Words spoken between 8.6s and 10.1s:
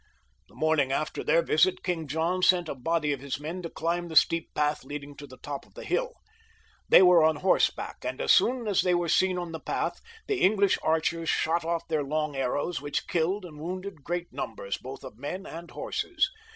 as they were seen on the path,